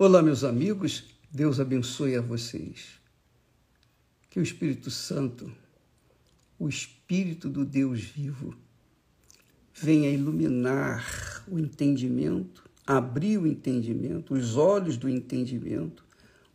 [0.00, 3.00] Olá, meus amigos, Deus abençoe a vocês.
[4.30, 5.52] Que o Espírito Santo,
[6.56, 8.54] o Espírito do Deus vivo,
[9.74, 16.04] venha iluminar o entendimento, abrir o entendimento, os olhos do entendimento,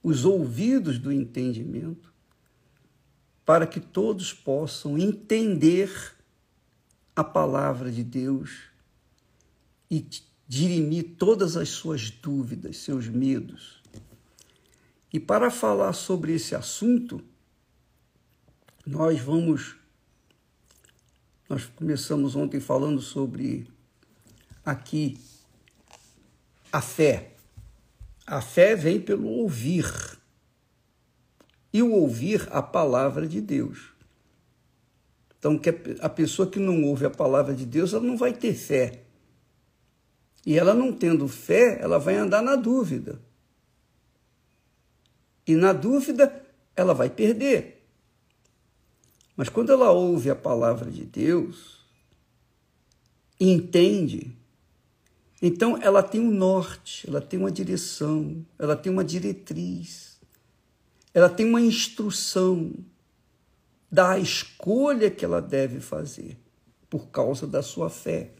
[0.01, 2.13] os ouvidos do entendimento,
[3.45, 5.91] para que todos possam entender
[7.13, 8.69] a palavra de Deus
[9.91, 9.99] e
[10.53, 13.81] dirimir todas as suas dúvidas, seus medos.
[15.11, 17.23] E para falar sobre esse assunto,
[18.85, 19.75] nós vamos.
[21.49, 23.67] Nós começamos ontem falando sobre
[24.63, 25.17] aqui
[26.71, 27.31] a fé.
[28.25, 29.85] A fé vem pelo ouvir.
[31.73, 33.91] E o ouvir a palavra de Deus.
[35.39, 35.59] Então,
[35.99, 39.02] a pessoa que não ouve a palavra de Deus, ela não vai ter fé.
[40.45, 43.21] E ela não tendo fé, ela vai andar na dúvida.
[45.47, 46.43] E na dúvida,
[46.75, 47.85] ela vai perder.
[49.35, 51.79] Mas quando ela ouve a palavra de Deus,
[53.39, 54.35] entende,
[55.41, 60.19] então ela tem um norte, ela tem uma direção, ela tem uma diretriz,
[61.13, 62.73] ela tem uma instrução
[63.91, 66.37] da escolha que ela deve fazer
[66.89, 68.31] por causa da sua fé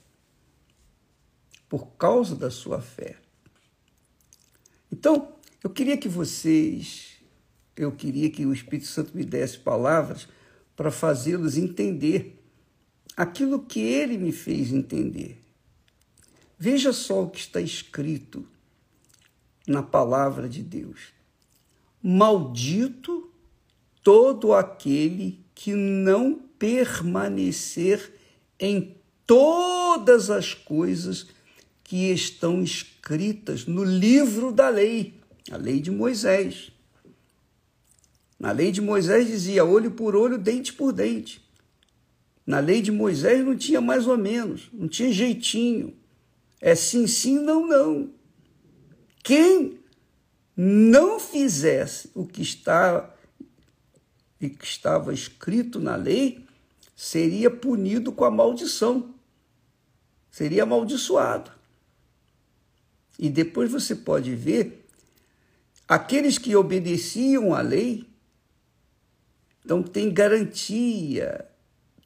[1.74, 3.16] por causa da sua fé.
[4.92, 7.14] Então, eu queria que vocês,
[7.76, 10.28] eu queria que o Espírito Santo me desse palavras
[10.76, 12.40] para fazê-los entender
[13.18, 15.44] aquilo que ele me fez entender.
[16.60, 18.48] Veja só o que está escrito
[19.66, 21.12] na palavra de Deus.
[22.04, 23.34] Maldito
[24.04, 28.14] todo aquele que não permanecer
[28.60, 31.26] em todas as coisas
[31.94, 35.14] que estão escritas no livro da lei,
[35.52, 36.72] a lei de Moisés.
[38.40, 41.40] Na lei de Moisés dizia olho por olho, dente por dente.
[42.48, 45.96] Na lei de Moisés não tinha mais ou menos, não tinha jeitinho.
[46.60, 48.10] É sim, sim, não, não.
[49.24, 49.78] Quem
[50.58, 53.08] não fizesse o que está
[54.42, 56.44] e que estava escrito na lei
[56.96, 59.14] seria punido com a maldição.
[60.32, 61.62] Seria amaldiçoado.
[63.18, 64.86] E depois você pode ver
[65.88, 68.06] aqueles que obedeciam à lei,
[69.64, 71.46] então tem garantia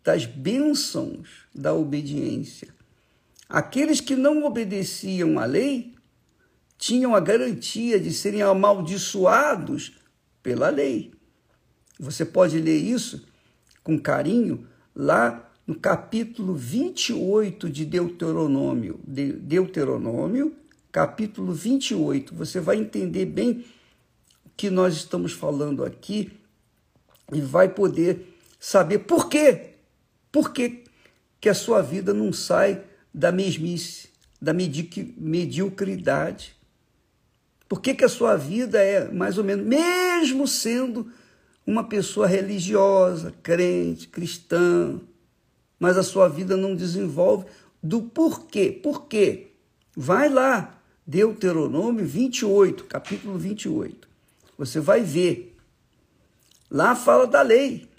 [0.03, 2.69] das bênçãos da obediência.
[3.50, 5.95] Aqueles que não obedeciam à lei
[6.78, 9.97] tinham a garantia de serem amaldiçoados
[10.44, 11.12] pela lei.
[12.00, 13.25] Você pode ler isso
[13.84, 19.00] com carinho lá no capítulo 28 de Deuteronômio.
[19.06, 20.56] Deuteronômio,
[20.92, 23.66] capítulo 28, você vai entender bem
[24.46, 26.31] o que nós estamos falando aqui
[27.34, 29.74] e vai poder saber por quê.
[30.31, 30.84] Por que,
[31.40, 32.84] que a sua vida não sai
[33.14, 34.09] da mesmice,
[34.42, 36.56] da mediocridade?
[37.68, 41.12] Por que, que a sua vida é mais ou menos, mesmo sendo
[41.66, 45.02] uma pessoa religiosa, crente, cristã,
[45.78, 47.46] mas a sua vida não desenvolve
[47.84, 48.72] do porquê?
[48.72, 49.52] Por quê?
[49.96, 50.77] Vai lá,
[51.07, 54.09] Deuteronômio 28, capítulo 28.
[54.57, 55.56] Você vai ver.
[56.69, 57.90] Lá fala da lei.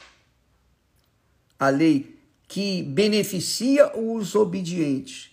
[1.58, 5.30] A lei que beneficia os obedientes,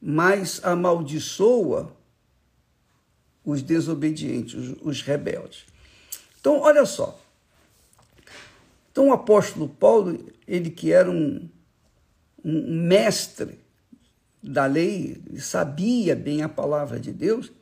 [0.00, 1.94] mas amaldiçoa
[3.44, 5.66] os desobedientes, os, rebeldes.
[6.40, 7.20] Então, olha só.
[8.90, 11.46] Então, o apóstolo Paulo, ele que era um,
[12.42, 13.61] um mestre
[14.42, 17.52] da lei, sabia bem a palavra de Deus,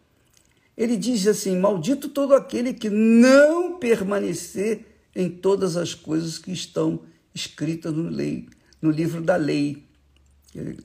[0.77, 7.03] ele diz assim: Maldito todo aquele que não permanecer em todas as coisas que estão
[7.35, 8.49] escritas no, lei,
[8.81, 9.85] no livro da lei.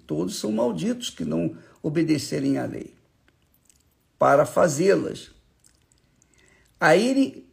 [0.05, 2.93] Todos são malditos que não obedecerem à lei,
[4.19, 5.31] para fazê-las.
[6.79, 7.47] Aí ele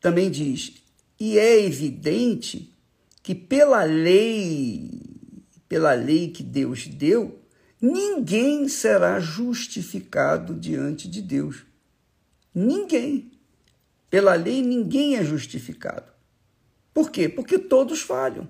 [0.00, 0.74] também diz:
[1.20, 2.72] e é evidente
[3.22, 4.90] que pela lei,
[5.68, 7.37] pela lei que Deus deu,
[7.80, 11.64] ninguém será justificado diante de Deus.
[12.54, 13.32] Ninguém.
[14.10, 16.10] Pela lei, ninguém é justificado.
[16.92, 17.28] Por quê?
[17.28, 18.48] Porque todos falham.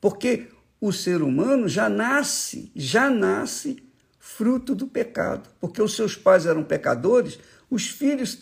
[0.00, 0.48] Porque
[0.80, 3.82] o ser humano já nasce, já nasce
[4.18, 5.48] fruto do pecado.
[5.60, 7.38] Porque os seus pais eram pecadores,
[7.70, 8.38] os filhos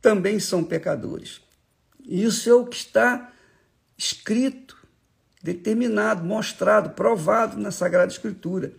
[0.00, 1.40] também são pecadores.
[2.04, 3.32] Isso é o que está
[3.96, 4.81] escrito
[5.42, 8.72] determinado, mostrado, provado na Sagrada Escritura.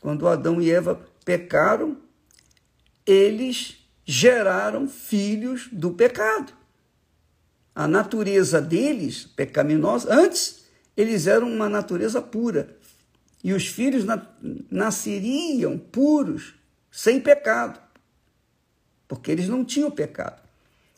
[0.00, 1.96] Quando Adão e Eva pecaram,
[3.06, 6.52] eles geraram filhos do pecado.
[7.74, 10.64] A natureza deles, pecaminosa, antes
[10.96, 12.76] eles eram uma natureza pura.
[13.44, 14.24] E os filhos na,
[14.70, 16.54] nasceriam puros,
[16.90, 17.80] sem pecado.
[19.08, 20.40] Porque eles não tinham pecado.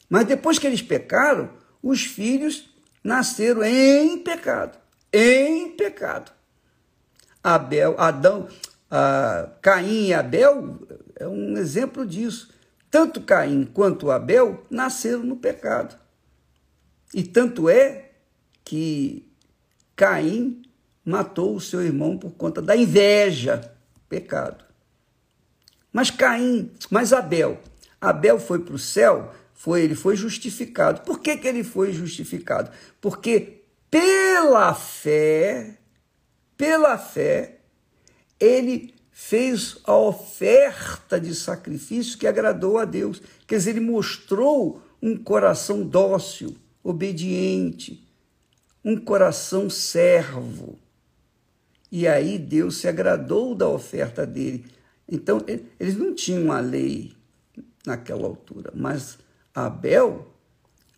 [0.09, 1.51] Mas depois que eles pecaram,
[1.83, 2.71] os filhos
[3.03, 4.84] nasceram em pecado.
[5.17, 6.33] Em pecado.
[7.41, 8.49] Abel, Adão,
[8.91, 10.81] ah, Caim e Abel
[11.15, 12.53] é um exemplo disso.
[12.91, 15.97] Tanto Caim quanto Abel nasceram no pecado.
[17.15, 18.11] E tanto é
[18.65, 19.25] que
[19.95, 20.63] Caim
[21.05, 23.73] matou o seu irmão por conta da inveja,
[24.09, 24.65] pecado.
[25.93, 27.61] Mas Caim, mas Abel,
[28.01, 31.03] Abel foi para o céu, foi ele foi justificado.
[31.03, 32.73] Por que, que ele foi justificado?
[33.01, 33.64] Porque
[33.95, 35.79] pela fé,
[36.57, 37.61] pela fé,
[38.41, 43.23] ele fez a oferta de sacrifício que agradou a Deus.
[43.47, 48.05] Quer dizer, ele mostrou um coração dócil, obediente,
[48.85, 50.77] um coração servo.
[51.89, 54.67] E aí Deus se agradou da oferta dele.
[55.09, 55.41] Então,
[55.79, 57.15] eles não tinham a lei
[57.87, 59.21] naquela altura, mas
[59.55, 60.35] Abel,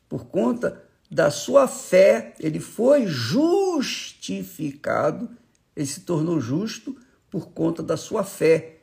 [0.09, 5.31] por conta da sua fé, ele foi justificado,
[5.75, 6.97] ele se tornou justo
[7.31, 8.81] por conta da sua fé.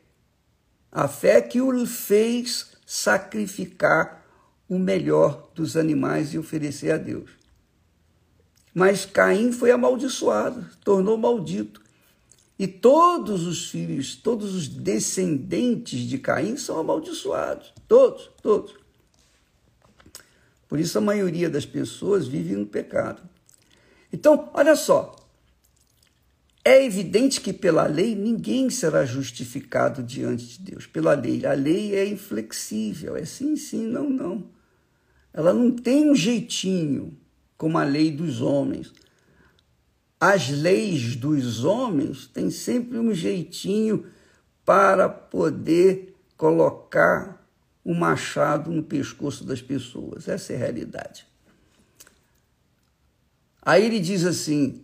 [0.91, 4.23] A fé que o fez sacrificar
[4.69, 7.31] o melhor dos animais e oferecer a Deus.
[8.73, 11.81] Mas Caim foi amaldiçoado, tornou maldito.
[12.57, 17.71] E todos os filhos, todos os descendentes de Caim são amaldiçoados.
[17.87, 18.82] Todos, todos.
[20.73, 23.21] Por isso a maioria das pessoas vive no pecado.
[24.11, 25.15] Então, olha só.
[26.65, 30.87] É evidente que pela lei ninguém será justificado diante de Deus.
[30.87, 31.45] Pela lei.
[31.45, 33.15] A lei é inflexível.
[33.15, 34.45] É sim, sim, não, não.
[35.31, 37.15] Ela não tem um jeitinho
[37.55, 38.91] como a lei dos homens.
[40.19, 44.07] As leis dos homens têm sempre um jeitinho
[44.65, 47.42] para poder colocar
[47.83, 50.27] o machado no pescoço das pessoas.
[50.27, 51.27] Essa é a realidade.
[53.61, 54.83] Aí ele diz assim: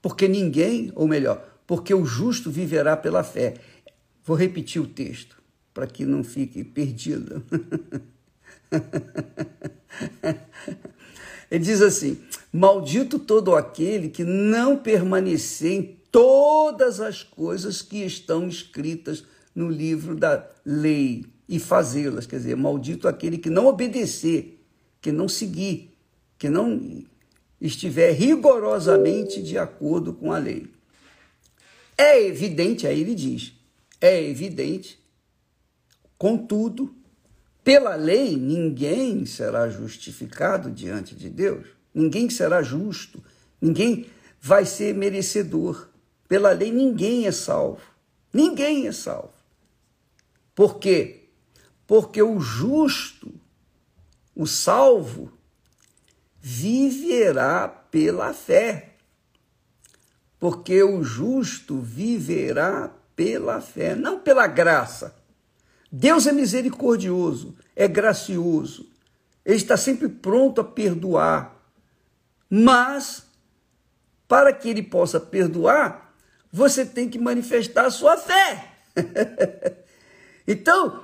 [0.00, 3.54] porque ninguém, ou melhor, porque o justo viverá pela fé.
[4.24, 5.40] Vou repetir o texto
[5.72, 7.42] para que não fique perdido.
[11.50, 12.18] Ele diz assim:
[12.52, 20.14] Maldito todo aquele que não permanecer em todas as coisas que estão escritas no livro
[20.14, 22.26] da lei e fazê-las.
[22.26, 24.64] Quer dizer, maldito aquele que não obedecer,
[25.00, 25.90] que não seguir,
[26.38, 27.04] que não
[27.60, 30.66] estiver rigorosamente de acordo com a lei.
[31.96, 33.52] É evidente, aí ele diz,
[34.00, 34.98] é evidente,
[36.18, 36.94] contudo,
[37.62, 43.22] pela lei ninguém será justificado diante de Deus, ninguém será justo,
[43.60, 44.06] ninguém
[44.40, 45.88] vai ser merecedor.
[46.26, 47.82] Pela lei ninguém é salvo,
[48.32, 49.41] ninguém é salvo.
[50.54, 51.28] Por quê?
[51.86, 53.32] Porque o justo,
[54.34, 55.32] o salvo,
[56.40, 58.96] viverá pela fé.
[60.38, 65.14] Porque o justo viverá pela fé, não pela graça.
[65.90, 68.90] Deus é misericordioso, é gracioso,
[69.44, 71.56] ele está sempre pronto a perdoar.
[72.48, 73.24] Mas,
[74.26, 76.14] para que ele possa perdoar,
[76.50, 78.72] você tem que manifestar a sua fé.
[80.46, 81.02] Então,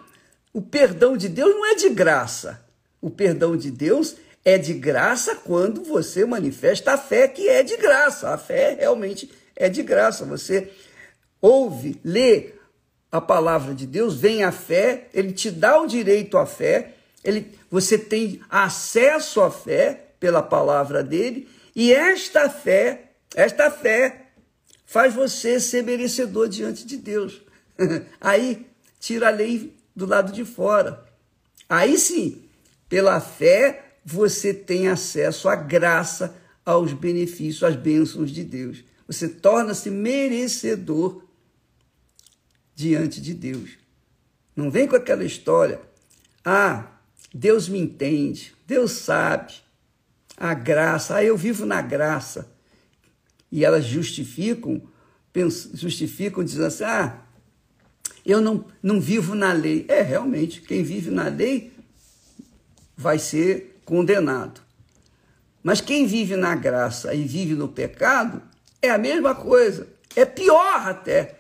[0.53, 2.63] o perdão de Deus não é de graça.
[3.01, 7.77] O perdão de Deus é de graça quando você manifesta a fé que é de
[7.77, 8.31] graça.
[8.33, 10.25] A fé realmente é de graça.
[10.25, 10.73] Você
[11.41, 12.55] ouve, lê
[13.11, 17.59] a palavra de Deus, vem a fé, ele te dá o direito à fé, ele,
[17.71, 24.27] você tem acesso à fé pela palavra dele, e esta fé, esta fé
[24.85, 27.41] faz você ser merecedor diante de Deus.
[28.21, 28.67] Aí
[28.99, 31.05] tira a lei do lado de fora.
[31.69, 32.43] Aí sim,
[32.89, 38.85] pela fé, você tem acesso à graça, aos benefícios, às bênçãos de Deus.
[39.07, 41.23] Você torna-se merecedor
[42.75, 43.71] diante de Deus.
[44.55, 45.81] Não vem com aquela história.
[46.45, 46.99] Ah,
[47.33, 49.55] Deus me entende, Deus sabe.
[50.37, 52.51] A graça, ah, eu vivo na graça.
[53.51, 54.83] E elas justificam,
[55.75, 57.23] justificam dizendo assim: ah,
[58.31, 59.85] eu não, não vivo na lei.
[59.89, 61.73] É, realmente, quem vive na lei
[62.97, 64.61] vai ser condenado.
[65.63, 68.43] Mas quem vive na graça e vive no pecado
[68.81, 71.39] é a mesma coisa, é pior até.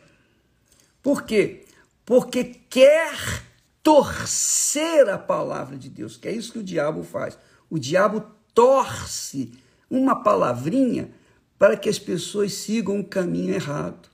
[1.02, 1.64] Por quê?
[2.08, 3.42] porque quer
[3.82, 7.38] torcer a palavra de Deus, que é isso que o diabo faz.
[7.68, 9.52] O diabo torce
[9.90, 11.10] uma palavrinha
[11.58, 14.08] para que as pessoas sigam o caminho errado.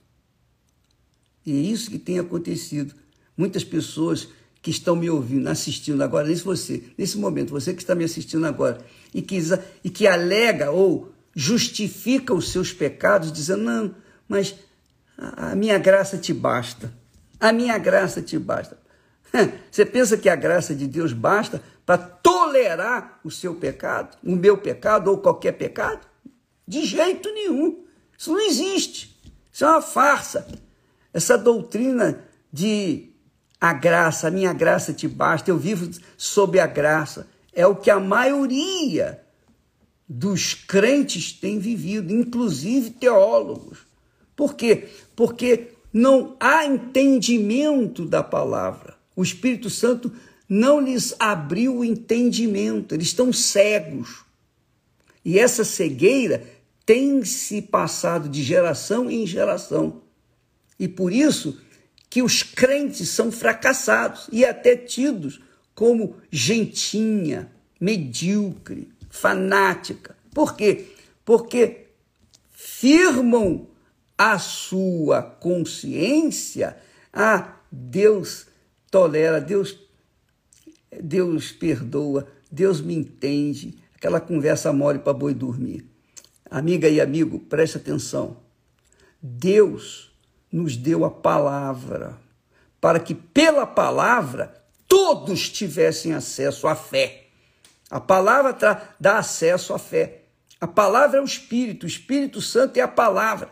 [1.45, 2.93] E é isso que tem acontecido.
[3.37, 4.29] Muitas pessoas
[4.61, 8.45] que estão me ouvindo, assistindo agora, nesse você, nesse momento, você que está me assistindo
[8.47, 8.79] agora,
[9.13, 9.37] e que,
[9.83, 13.95] e que alega ou justifica os seus pecados, dizendo, não,
[14.27, 14.55] mas
[15.17, 16.91] a minha graça te basta.
[17.39, 18.77] A minha graça te basta.
[19.69, 24.57] Você pensa que a graça de Deus basta para tolerar o seu pecado, o meu
[24.57, 26.07] pecado ou qualquer pecado?
[26.67, 27.85] De jeito nenhum.
[28.17, 29.15] Isso não existe.
[29.51, 30.47] Isso é uma farsa.
[31.15, 32.19] Essa doutrina
[32.51, 33.13] de
[33.59, 37.89] a graça, a minha graça te basta, eu vivo sob a graça, é o que
[37.89, 39.23] a maioria
[40.09, 43.77] dos crentes tem vivido, inclusive teólogos.
[44.35, 44.89] Por quê?
[45.15, 48.97] Porque não há entendimento da palavra.
[49.15, 50.11] O Espírito Santo
[50.49, 54.25] não lhes abriu o entendimento, eles estão cegos.
[55.23, 56.45] E essa cegueira
[56.85, 60.03] tem se passado de geração em geração.
[60.79, 61.59] E por isso
[62.09, 65.41] que os crentes são fracassados e até tidos
[65.73, 70.15] como gentinha, medíocre, fanática.
[70.33, 70.87] Por quê?
[71.25, 71.87] Porque
[72.51, 73.67] firmam
[74.17, 76.77] a sua consciência,
[77.11, 78.47] ah, Deus
[78.89, 79.77] tolera, Deus,
[81.01, 83.77] Deus perdoa, Deus me entende.
[83.95, 85.85] Aquela conversa mole para boi dormir.
[86.49, 88.37] Amiga e amigo, preste atenção.
[89.21, 90.14] Deus
[90.55, 92.17] nos deu a palavra
[92.79, 97.25] para que pela palavra todos tivessem acesso à fé.
[97.91, 98.55] A palavra
[98.97, 100.21] dá acesso à fé.
[100.61, 103.49] A palavra é o Espírito, o Espírito Santo é a palavra.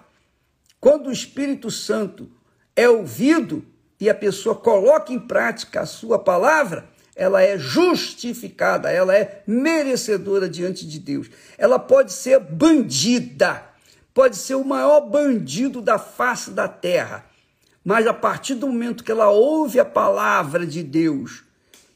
[0.79, 2.31] Quando o Espírito Santo
[2.73, 3.65] é ouvido
[3.99, 10.47] e a pessoa coloca em prática a sua palavra, ela é justificada, ela é merecedora
[10.47, 11.29] diante de Deus.
[11.57, 13.72] Ela pode ser bandida,
[14.13, 17.25] pode ser o maior bandido da face da terra,
[17.83, 21.43] mas a partir do momento que ela ouve a palavra de Deus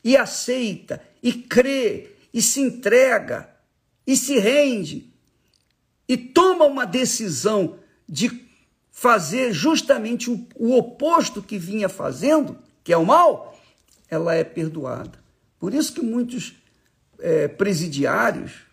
[0.04, 3.50] e aceita e crê e se entrega
[4.06, 5.14] e se rende
[6.08, 8.48] e toma uma decisão de
[8.92, 13.56] fazer justamente o, o oposto que vinha fazendo, que é o mal,
[14.10, 15.20] ela é perdoada.
[15.60, 16.56] Por isso que muitos
[17.20, 18.66] é, presidiários,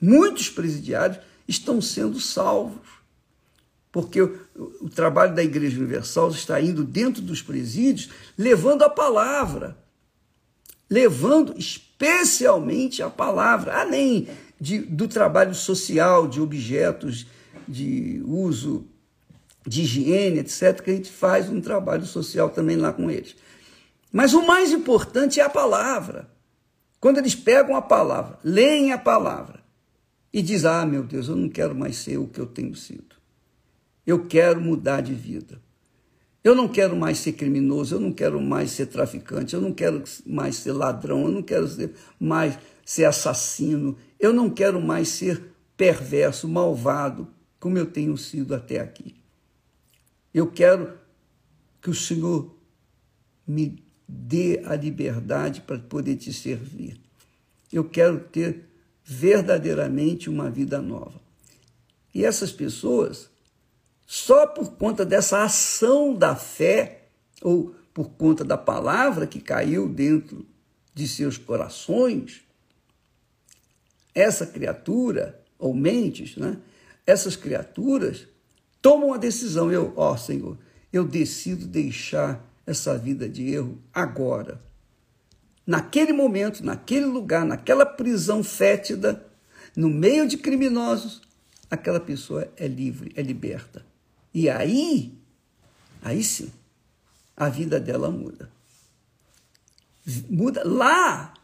[0.00, 2.88] muitos presidiários estão sendo salvos.
[3.92, 4.38] Porque o,
[4.80, 9.76] o trabalho da Igreja Universal está indo dentro dos presídios, levando a palavra,
[10.88, 14.28] levando especialmente a palavra, além
[14.60, 17.26] de, do trabalho social de objetos
[17.66, 18.86] de uso
[19.66, 23.36] de higiene, etc., que a gente faz um trabalho social também lá com eles.
[24.10, 26.30] Mas o mais importante é a palavra.
[26.98, 29.59] Quando eles pegam a palavra, leem a palavra
[30.32, 33.16] e diz: "Ah, meu Deus, eu não quero mais ser o que eu tenho sido.
[34.06, 35.60] Eu quero mudar de vida.
[36.42, 40.02] Eu não quero mais ser criminoso, eu não quero mais ser traficante, eu não quero
[40.24, 41.68] mais ser ladrão, eu não quero
[42.18, 48.80] mais ser assassino, eu não quero mais ser perverso, malvado, como eu tenho sido até
[48.80, 49.14] aqui.
[50.32, 50.98] Eu quero
[51.82, 52.56] que o Senhor
[53.46, 56.98] me dê a liberdade para poder te servir.
[57.70, 58.69] Eu quero ter
[59.12, 61.20] verdadeiramente uma vida nova.
[62.14, 63.28] E essas pessoas,
[64.06, 67.08] só por conta dessa ação da fé,
[67.42, 70.46] ou por conta da palavra que caiu dentro
[70.94, 72.42] de seus corações,
[74.14, 76.58] essa criatura, ou mentes, né?
[77.04, 78.28] essas criaturas
[78.80, 79.72] tomam a decisão.
[79.72, 80.56] Eu, ó Senhor,
[80.92, 84.62] eu decido deixar essa vida de erro agora.
[85.66, 89.24] Naquele momento, naquele lugar, naquela prisão fétida,
[89.76, 91.22] no meio de criminosos,
[91.70, 93.84] aquela pessoa é livre, é liberta.
[94.34, 95.14] E aí,
[96.02, 96.50] aí sim,
[97.36, 98.50] a vida dela muda.
[100.28, 101.34] Muda lá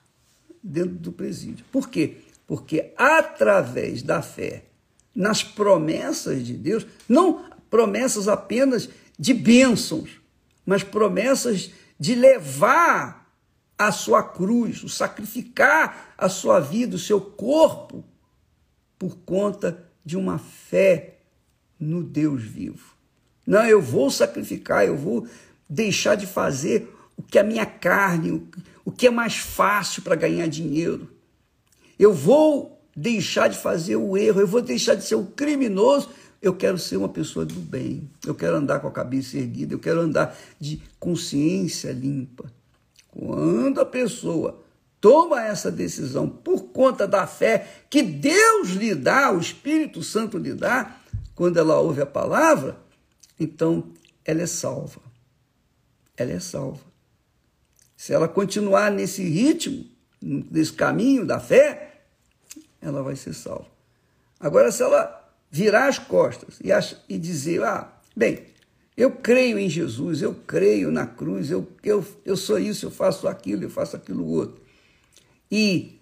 [0.63, 1.65] dentro do presídio.
[1.71, 2.19] Por quê?
[2.47, 4.65] Porque através da fé
[5.15, 10.21] nas promessas de Deus, não promessas apenas de bênçãos,
[10.65, 13.26] mas promessas de levar
[13.79, 18.05] a sua cruz, o sacrificar a sua vida, o seu corpo,
[18.99, 21.19] por conta de uma fé
[21.79, 22.95] no Deus vivo.
[23.47, 25.27] Não, eu vou sacrificar, eu vou
[25.69, 28.49] deixar de fazer o que a minha carne,
[28.85, 31.11] o que é mais fácil para ganhar dinheiro.
[31.99, 36.09] Eu vou deixar de fazer o erro, eu vou deixar de ser o criminoso
[36.41, 39.79] eu quero ser uma pessoa do bem, eu quero andar com a cabeça erguida, eu
[39.79, 42.53] quero andar de consciência limpa.
[43.19, 44.63] Quando a pessoa
[45.01, 50.53] toma essa decisão por conta da fé que Deus lhe dá, o Espírito Santo lhe
[50.53, 51.01] dá,
[51.35, 52.79] quando ela ouve a palavra,
[53.39, 53.93] então
[54.25, 55.01] ela é salva.
[56.17, 56.85] Ela é salva.
[57.97, 59.87] Se ela continuar nesse ritmo,
[60.21, 62.03] nesse caminho da fé,
[62.81, 63.67] ela vai ser salva.
[64.39, 66.69] Agora, se ela virar as costas e,
[67.09, 68.45] e dizer, ah, bem,
[68.97, 73.29] eu creio em Jesus, eu creio na cruz, eu, eu, eu sou isso, eu faço
[73.29, 74.63] aquilo, eu faço aquilo outro.
[75.51, 76.01] E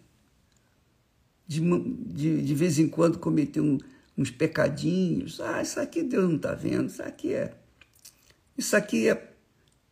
[1.46, 3.78] de, de, de vez em quando cometer um,
[4.16, 5.40] uns pecadinhos.
[5.40, 7.54] Ah, isso aqui Deus não está vendo, isso aqui é.
[8.56, 9.32] Isso aqui é,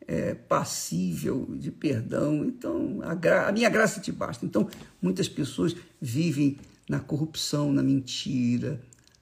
[0.07, 2.45] é passível de perdão.
[2.45, 4.47] Então, a, gra, a minha graça te basta.
[4.47, 4.69] Então,
[5.01, 6.57] muitas pessoas vivem
[6.89, 8.81] na corrupção, na mentira,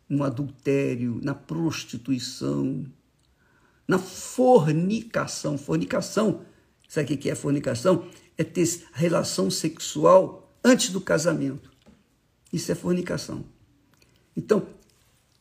[0.08, 2.84] no adultério, na prostituição,
[3.90, 5.58] na fornicação.
[5.58, 6.42] Fornicação,
[6.88, 8.06] sabe o que é fornicação?
[8.38, 11.72] É ter relação sexual antes do casamento.
[12.52, 13.44] Isso é fornicação.
[14.36, 14.64] Então,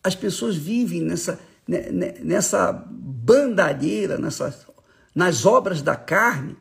[0.04, 4.58] as pessoas vivem nessa, né, né, nessa bandalheira, nessa,
[5.14, 6.58] nas obras da carne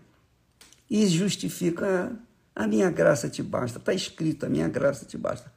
[0.91, 2.13] e justificam ah,
[2.55, 3.79] a minha graça te basta.
[3.79, 5.51] Está escrito, a minha graça te basta.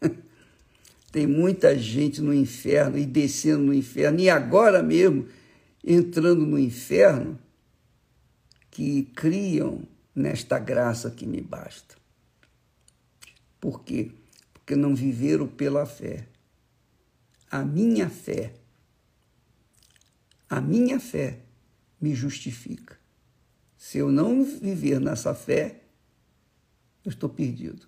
[1.12, 5.26] Tem muita gente no inferno e descendo no inferno, e agora mesmo
[5.84, 7.38] entrando no inferno,
[8.70, 9.82] que criam
[10.14, 11.96] nesta graça que me basta.
[13.60, 14.12] Por quê?
[14.52, 16.26] Porque não viveram pela fé
[17.50, 18.52] a minha fé,
[20.48, 21.40] a minha fé
[22.00, 22.98] me justifica.
[23.76, 25.80] Se eu não viver nessa fé,
[27.04, 27.86] eu estou perdido.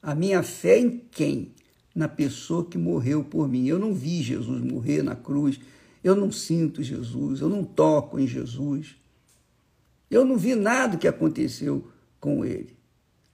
[0.00, 1.52] A minha fé em quem?
[1.94, 3.66] Na pessoa que morreu por mim.
[3.66, 5.60] Eu não vi Jesus morrer na cruz,
[6.02, 8.96] eu não sinto Jesus, eu não toco em Jesus.
[10.10, 11.90] Eu não vi nada que aconteceu
[12.20, 12.76] com ele,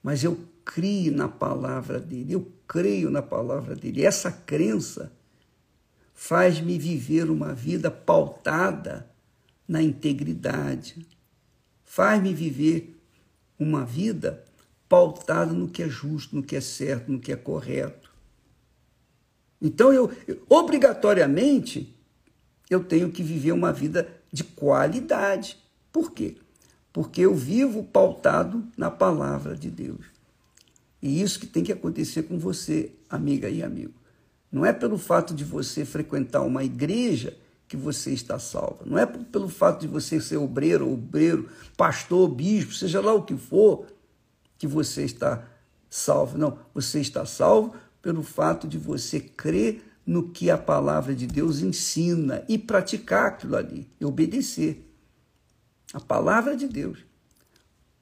[0.01, 4.05] mas eu creio na palavra dele, eu creio na palavra dele.
[4.05, 5.11] Essa crença
[6.13, 9.09] faz-me viver uma vida pautada
[9.67, 11.05] na integridade,
[11.83, 12.97] faz-me viver
[13.59, 14.43] uma vida
[14.87, 18.09] pautada no que é justo, no que é certo, no que é correto.
[19.61, 20.09] Então eu
[20.47, 21.98] obrigatoriamente
[22.69, 25.57] eu tenho que viver uma vida de qualidade.
[25.91, 26.35] Por quê?
[26.93, 30.05] Porque eu vivo pautado na palavra de Deus.
[31.01, 33.93] E isso que tem que acontecer com você, amiga e amigo.
[34.51, 38.79] Não é pelo fato de você frequentar uma igreja que você está salvo.
[38.85, 43.37] Não é pelo fato de você ser obreiro, obreiro, pastor, bispo, seja lá o que
[43.37, 43.85] for,
[44.57, 45.47] que você está
[45.89, 46.37] salvo.
[46.37, 51.61] Não, você está salvo pelo fato de você crer no que a palavra de Deus
[51.61, 54.83] ensina e praticar aquilo ali, e obedecer.
[55.93, 57.05] A palavra de Deus.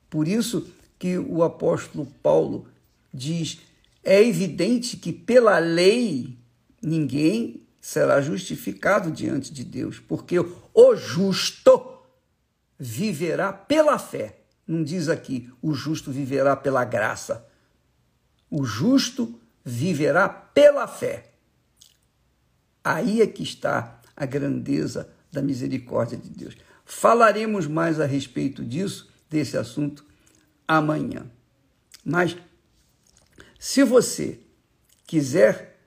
[0.09, 2.65] Por isso que o apóstolo Paulo
[3.13, 3.59] diz
[4.01, 6.37] é evidente que pela lei
[6.81, 11.99] ninguém será justificado diante de Deus, porque o justo
[12.79, 14.43] viverá pela fé.
[14.65, 17.45] Não diz aqui o justo viverá pela graça.
[18.49, 21.33] O justo viverá pela fé.
[22.87, 26.55] Aí é que está a grandeza da misericórdia de Deus.
[26.85, 30.05] Falaremos mais a respeito disso, desse assunto,
[30.65, 31.29] amanhã.
[32.01, 32.37] Mas
[33.59, 34.39] se você
[35.05, 35.77] quiser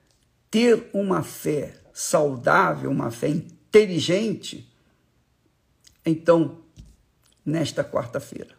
[0.51, 4.71] ter uma fé saudável, uma fé inteligente,
[6.05, 6.61] então,
[7.43, 8.55] nesta quarta-feira,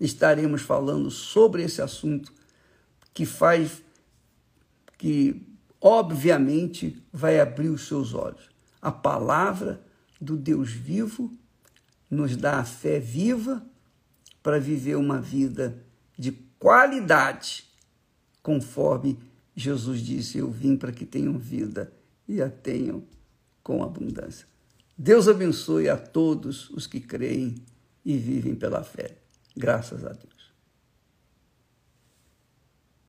[0.00, 2.32] estaremos falando sobre esse assunto
[3.12, 3.82] que faz,
[4.96, 5.49] que
[5.80, 8.50] obviamente vai abrir os seus olhos.
[8.80, 9.80] A palavra
[10.20, 11.32] do Deus vivo
[12.10, 13.64] nos dá a fé viva
[14.42, 15.82] para viver uma vida
[16.18, 17.64] de qualidade
[18.42, 19.18] conforme
[19.54, 21.92] Jesus disse: Eu vim para que tenham vida
[22.28, 23.02] e a tenham
[23.62, 24.46] com abundância.
[24.96, 27.54] Deus abençoe a todos os que creem
[28.04, 29.16] e vivem pela fé.
[29.56, 30.39] Graças a Deus.